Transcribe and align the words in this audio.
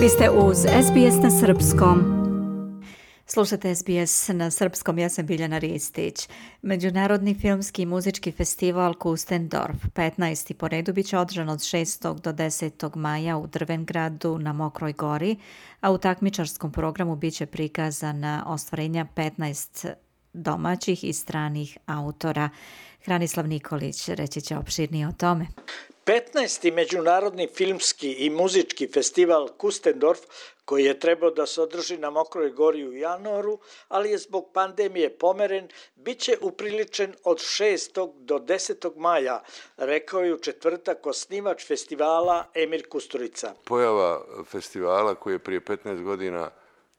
Vi 0.00 0.08
ste 0.08 0.30
uz 0.30 0.56
SBS 0.58 1.22
na 1.22 1.30
Srpskom. 1.30 1.98
Slušate 3.26 3.74
SBS 3.74 4.28
na 4.28 4.50
srpskom, 4.50 4.98
ja 4.98 5.08
sam 5.08 5.26
Biljana 5.26 5.58
Ristić. 5.58 6.28
Međunarodni 6.62 7.34
filmski 7.34 7.82
i 7.82 7.86
muzički 7.86 8.32
festival 8.32 8.94
Kustendorf 8.94 9.76
15. 9.94 10.52
po 10.52 10.68
redu 10.68 10.92
biće 10.92 11.18
održan 11.18 11.48
od 11.48 11.58
6. 11.58 12.20
do 12.20 12.32
10. 12.32 12.96
maja 12.96 13.36
u 13.36 13.46
Drvengradu 13.46 14.38
na 14.38 14.52
Mokroj 14.52 14.92
gori, 14.92 15.36
a 15.80 15.92
u 15.92 15.98
takmičarskom 15.98 16.72
programu 16.72 17.16
biće 17.16 17.46
prikazana 17.46 18.44
ostvarenja 18.46 19.06
15 19.16 19.92
domaćih 20.32 21.04
i 21.04 21.12
stranih 21.12 21.78
autora. 21.86 22.48
Hranislav 23.04 23.48
Nikolić 23.48 24.08
reći 24.08 24.40
će 24.40 24.56
opširnije 24.56 25.08
o 25.08 25.12
tome. 25.12 25.46
15. 26.10 26.72
Međunarodni 26.72 27.48
filmski 27.54 28.12
i 28.12 28.30
muzički 28.30 28.88
festival 28.88 29.48
Kustendorf, 29.48 30.20
koji 30.64 30.84
je 30.84 31.00
trebao 31.00 31.30
da 31.30 31.46
se 31.46 31.62
održi 31.62 31.96
na 31.96 32.10
Mokroj 32.10 32.50
gori 32.50 32.88
u 32.88 32.92
januaru, 32.92 33.58
ali 33.88 34.10
je 34.10 34.18
zbog 34.18 34.50
pandemije 34.54 35.18
pomeren, 35.18 35.68
bit 35.94 36.18
će 36.18 36.36
upriličen 36.40 37.14
od 37.24 37.38
6. 37.38 38.12
do 38.18 38.38
10. 38.38 38.96
maja, 38.96 39.42
rekao 39.76 40.20
je 40.20 40.34
u 40.34 40.38
četvrtak 40.38 41.06
osnivač 41.06 41.66
festivala 41.66 42.44
Emir 42.54 42.88
Kusturica. 42.88 43.54
Pojava 43.64 44.24
festivala 44.44 45.14
koji 45.14 45.34
je 45.34 45.38
prije 45.38 45.60
15 45.60 46.02
godina 46.02 46.50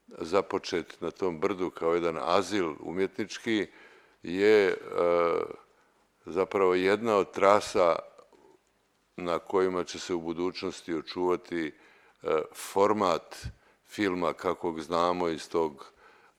započet 0.06 1.00
na 1.00 1.10
tom 1.10 1.40
brdu 1.40 1.70
kao 1.70 1.94
jedan 1.94 2.18
azil 2.20 2.72
umjetnički 2.80 3.66
je 4.22 4.68
e, 4.68 4.74
zapravo 6.26 6.74
jedna 6.74 7.16
od 7.16 7.32
trasa 7.32 8.11
na 9.16 9.38
kojima 9.38 9.84
će 9.84 9.98
se 9.98 10.14
u 10.14 10.20
budućnosti 10.20 10.94
očuvati 10.94 11.66
e, 12.22 12.26
format 12.54 13.36
filma 13.86 14.32
kakvog 14.32 14.80
znamo 14.80 15.28
iz 15.28 15.48
tog 15.48 15.92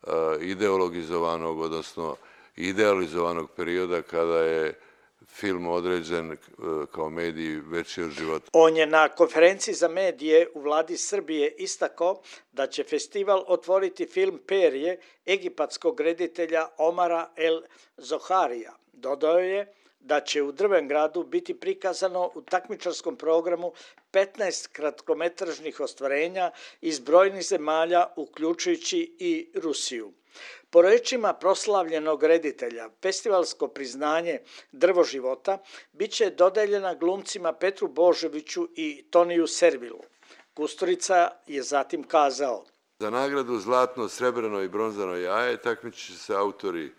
e, 0.03 0.09
ideologizovanog, 0.41 1.59
odnosno 1.59 2.15
idealizovanog 2.55 3.51
perioda 3.55 4.01
kada 4.01 4.39
je 4.39 4.79
film 5.27 5.67
određen 5.67 6.31
e, 6.31 6.37
kao 6.91 7.09
mediji 7.09 7.55
veći 7.55 8.01
od 8.03 8.11
života. 8.11 8.49
On 8.53 8.77
je 8.77 8.85
na 8.87 9.09
konferenciji 9.09 9.73
za 9.73 9.87
medije 9.87 10.47
u 10.53 10.61
vladi 10.61 10.97
Srbije 10.97 11.55
istakao 11.57 12.21
da 12.51 12.67
će 12.67 12.83
festival 12.83 13.43
otvoriti 13.47 14.05
film 14.05 14.39
Perije 14.47 14.99
egipatskog 15.27 15.99
reditelja 15.99 16.67
Omara 16.77 17.29
El 17.35 17.61
Zoharija. 17.97 18.73
Dodao 18.93 19.39
je 19.39 19.73
da 20.03 20.19
će 20.19 20.41
u 20.41 20.51
Drvengradu 20.51 21.23
biti 21.23 21.53
prikazano 21.53 22.31
u 22.35 22.41
takmičarskom 22.41 23.15
programu 23.15 23.73
15 24.11 24.67
kratkometražnih 24.71 25.79
ostvarenja 25.79 26.51
iz 26.81 26.99
brojnih 26.99 27.45
zemalja, 27.45 28.07
uključujući 28.15 29.15
i 29.19 29.51
Rusiju. 29.55 30.13
Po 30.69 30.81
rečima 30.81 31.33
proslavljenog 31.33 32.23
reditelja, 32.23 32.89
festivalsko 33.01 33.67
priznanje 33.67 34.39
Drvo 34.71 35.03
života 35.03 35.57
biće 35.91 36.29
dodeljena 36.29 36.93
glumcima 36.93 37.53
Petru 37.53 37.87
Boževiću 37.87 38.69
i 38.75 39.05
Toniju 39.09 39.47
Servilu. 39.47 40.01
Kusturica 40.53 41.29
je 41.47 41.63
zatim 41.63 42.03
kazao. 42.03 42.65
Za 42.99 43.09
nagradu 43.09 43.57
Zlatno, 43.59 44.09
Srebreno 44.09 44.61
i 44.61 44.67
Bronzano 44.67 45.15
jaje 45.15 45.61
takmići 45.61 46.13
se 46.17 46.35
autori 46.35 46.91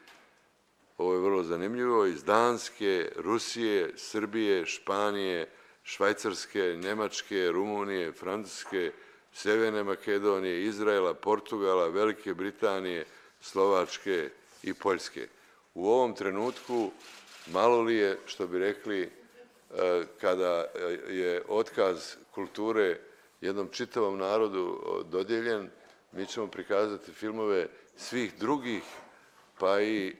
ovo 0.98 1.14
je 1.14 1.20
vrlo 1.20 1.42
zanimljivo, 1.42 2.06
iz 2.06 2.24
Danske, 2.24 3.08
Rusije, 3.16 3.92
Srbije, 3.96 4.66
Španije, 4.66 5.48
Švajcarske, 5.82 6.78
Njemačke, 6.82 7.50
Rumunije, 7.52 8.12
Francuske, 8.12 8.92
Severne 9.32 9.82
Makedonije, 9.82 10.64
Izraela, 10.64 11.14
Portugala, 11.14 11.88
Velike 11.88 12.34
Britanije, 12.34 13.04
Slovačke 13.40 14.30
i 14.62 14.74
Poljske. 14.74 15.28
U 15.74 15.88
ovom 15.88 16.14
trenutku 16.14 16.90
malo 17.52 17.82
li 17.82 17.94
je, 17.94 18.18
što 18.26 18.46
bi 18.46 18.58
rekli, 18.58 19.02
e, 19.02 19.10
kada 20.20 20.66
je 21.08 21.42
otkaz 21.48 22.16
kulture 22.30 22.98
jednom 23.40 23.68
čitavom 23.68 24.18
narodu 24.18 24.80
dodjeljen, 25.10 25.70
mi 26.12 26.26
ćemo 26.26 26.46
prikazati 26.46 27.12
filmove 27.12 27.68
svih 27.96 28.34
drugih 28.38 28.82
pa 29.58 29.80
i 29.80 30.16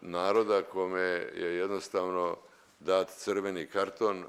naroda 0.00 0.62
kome 0.62 1.00
je 1.34 1.56
jednostavno 1.56 2.36
dat 2.80 3.10
crveni 3.10 3.66
karton. 3.66 4.24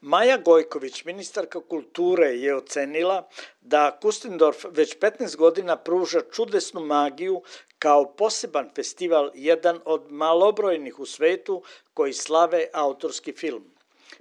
Maja 0.00 0.36
Gojković, 0.38 1.04
ministarka 1.04 1.60
kulture, 1.60 2.26
je 2.26 2.56
ocenila 2.56 3.28
da 3.60 3.98
Kustendorf 4.02 4.64
već 4.70 4.98
15 4.98 5.36
godina 5.36 5.76
pruža 5.76 6.20
čudesnu 6.32 6.80
magiju 6.80 7.42
kao 7.78 8.04
poseban 8.16 8.70
festival, 8.74 9.30
jedan 9.34 9.80
od 9.84 10.12
malobrojnih 10.12 11.00
u 11.00 11.06
svetu 11.06 11.62
koji 11.94 12.12
slave 12.12 12.66
autorski 12.72 13.32
film. 13.32 13.73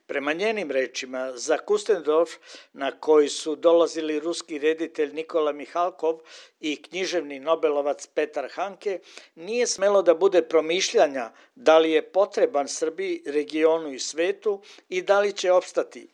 Prema 0.05 0.33
njenim 0.33 0.71
rečima, 0.71 1.31
za 1.35 1.57
Kustendorf, 1.57 2.31
na 2.73 2.91
koji 2.91 3.29
su 3.29 3.55
dolazili 3.55 4.19
ruski 4.19 4.59
reditelj 4.59 5.13
Nikola 5.13 5.51
Mihalkov 5.51 6.19
i 6.59 6.81
književni 6.81 7.39
Nobelovac 7.39 8.07
Petar 8.07 8.49
Hanke, 8.51 8.99
nije 9.35 9.67
smelo 9.67 10.01
da 10.01 10.13
bude 10.13 10.41
promišljanja 10.41 11.31
da 11.55 11.77
li 11.77 11.91
je 11.91 12.01
potreban 12.01 12.67
Srbiji, 12.67 13.21
regionu 13.25 13.93
i 13.93 13.99
svetu 13.99 14.61
i 14.89 15.01
da 15.01 15.19
li 15.19 15.33
će 15.33 15.51
opstati. 15.51 16.07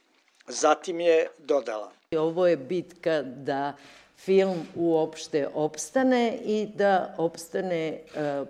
Zatim 0.47 0.99
je 0.99 1.27
dodala. 1.37 1.91
Ovo 2.11 2.47
je 2.47 2.57
bitka 2.57 3.21
da 3.21 3.73
film 4.17 4.67
uopšte 4.75 5.47
opstane 5.53 6.39
i 6.45 6.67
da 6.75 7.15
opstane 7.17 7.87
e, 7.87 8.01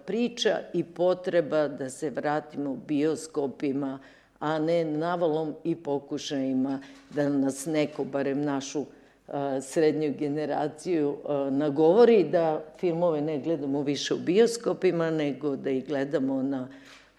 priča 0.05 0.59
i 0.73 0.83
potreba 0.83 1.67
da 1.67 1.89
se 1.89 2.09
vratimo 2.09 2.75
bioskopima, 2.75 3.99
a 4.39 4.59
ne 4.59 4.85
navalom 4.85 5.55
i 5.63 5.75
pokušajima 5.75 6.79
da 7.09 7.29
nas 7.29 7.65
neko, 7.65 8.03
barem 8.03 8.41
našu 8.41 8.85
srednju 9.61 10.13
generaciju, 10.19 11.17
nagovori 11.51 12.23
da 12.23 12.73
filmove 12.79 13.21
ne 13.21 13.39
gledamo 13.39 13.81
više 13.81 14.13
u 14.13 14.17
bioskopima, 14.17 15.11
nego 15.11 15.55
da 15.55 15.69
ih 15.69 15.87
gledamo 15.87 16.43
na 16.43 16.67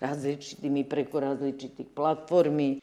različitim 0.01 0.77
i 0.77 0.89
preko 0.89 1.21
različitih 1.21 1.87
platformi. 1.95 2.81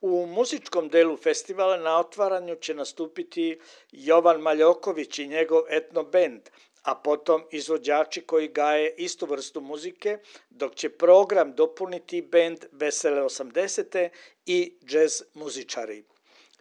U 0.00 0.26
muzičkom 0.26 0.88
delu 0.88 1.16
festivala 1.16 1.76
na 1.76 1.98
otvaranju 1.98 2.56
će 2.56 2.74
nastupiti 2.74 3.58
Jovan 3.92 4.40
Maljoković 4.40 5.18
i 5.18 5.28
njegov 5.28 5.62
etno 5.70 6.02
band, 6.02 6.40
a 6.82 6.94
potom 6.94 7.42
izvođači 7.50 8.20
koji 8.20 8.48
gaje 8.48 8.94
istu 8.96 9.26
vrstu 9.26 9.60
muzike, 9.60 10.18
dok 10.50 10.74
će 10.74 10.88
program 10.88 11.52
dopuniti 11.54 12.22
bend 12.22 12.64
Vesele 12.72 13.22
80. 13.22 14.08
i 14.46 14.74
džez 14.84 15.22
muzičari. 15.34 16.04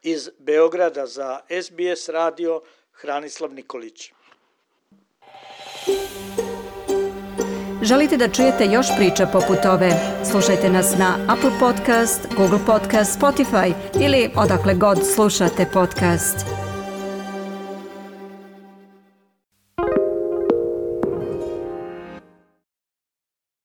Iz 0.02 0.30
Beograda 0.38 1.06
za 1.06 1.40
SBS 1.62 2.09
radio 2.09 2.62
Hranislav 2.91 3.53
Nikolić. 3.53 4.12
Želite 7.81 8.18
da 8.18 8.30
čujete 8.30 8.66
još 8.66 8.88
priča 8.97 9.25
poput 9.25 9.66
ove? 9.66 9.91
Slušajte 10.31 10.69
nas 10.69 10.97
na 10.97 11.25
Apple 11.30 11.51
Podcast, 11.59 12.28
Google 12.38 12.59
Podcast, 12.66 13.19
Spotify 13.19 13.74
ili 14.01 14.30
odakle 14.36 14.74
god 14.74 14.97
slušate 15.16 15.66
podcast. 15.74 16.69